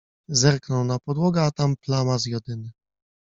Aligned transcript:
Zerknął 0.29 0.83
na 0.83 0.99
podłogę, 0.99 1.41
a 1.43 1.51
tam 1.51 1.75
plama 1.77 2.17
z 2.19 2.25
jodyny. 2.25 2.71